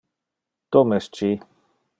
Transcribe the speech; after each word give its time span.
Tom 0.77 0.97
es 0.99 1.11
ci. 1.19 1.31